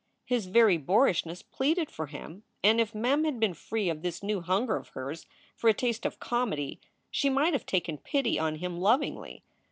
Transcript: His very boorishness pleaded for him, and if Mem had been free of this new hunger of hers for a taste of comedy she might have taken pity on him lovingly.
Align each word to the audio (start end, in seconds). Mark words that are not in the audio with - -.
His 0.25 0.47
very 0.47 0.77
boorishness 0.77 1.43
pleaded 1.43 1.91
for 1.91 2.07
him, 2.07 2.41
and 2.63 2.81
if 2.81 2.95
Mem 2.95 3.23
had 3.23 3.39
been 3.39 3.53
free 3.53 3.87
of 3.87 4.01
this 4.01 4.23
new 4.23 4.41
hunger 4.41 4.75
of 4.75 4.87
hers 4.97 5.27
for 5.55 5.69
a 5.69 5.75
taste 5.75 6.07
of 6.07 6.19
comedy 6.19 6.81
she 7.11 7.29
might 7.29 7.53
have 7.53 7.67
taken 7.67 7.99
pity 7.99 8.39
on 8.39 8.55
him 8.55 8.79
lovingly. 8.79 9.43